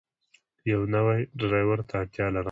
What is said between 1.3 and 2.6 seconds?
ډرایور ته اړتیا لرم.